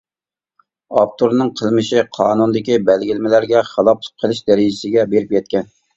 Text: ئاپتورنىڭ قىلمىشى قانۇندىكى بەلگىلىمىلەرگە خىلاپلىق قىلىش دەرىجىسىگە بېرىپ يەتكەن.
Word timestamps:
ئاپتورنىڭ 1.01 1.51
قىلمىشى 1.59 2.01
قانۇندىكى 2.19 2.79
بەلگىلىمىلەرگە 2.87 3.61
خىلاپلىق 3.73 4.11
قىلىش 4.25 4.41
دەرىجىسىگە 4.49 5.05
بېرىپ 5.13 5.37
يەتكەن. 5.37 5.71